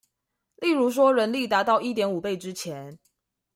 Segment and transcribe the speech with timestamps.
[0.55, 2.97] 例如說人力達到一點五倍之前